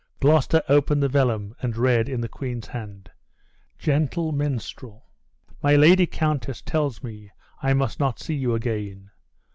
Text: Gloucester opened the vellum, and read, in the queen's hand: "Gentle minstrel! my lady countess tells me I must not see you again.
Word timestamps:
Gloucester 0.19 0.63
opened 0.67 1.03
the 1.03 1.07
vellum, 1.07 1.53
and 1.61 1.77
read, 1.77 2.09
in 2.09 2.21
the 2.21 2.27
queen's 2.27 2.65
hand: 2.65 3.11
"Gentle 3.77 4.31
minstrel! 4.31 5.05
my 5.61 5.75
lady 5.75 6.07
countess 6.07 6.59
tells 6.63 7.03
me 7.03 7.29
I 7.61 7.75
must 7.75 7.99
not 7.99 8.19
see 8.19 8.33
you 8.33 8.55
again. 8.55 9.11